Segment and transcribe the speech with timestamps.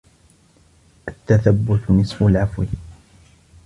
[1.07, 2.65] التَّثَبُّتُ نِصْفُ الْعَفْوِ